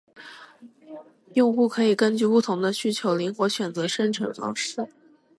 [1.35, 4.87] 用户可以根据不同的需求灵活选择生成方式